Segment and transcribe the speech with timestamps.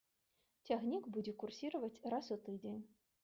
[0.69, 2.81] Цягнік будзе курсіраваць раз у тыдзень.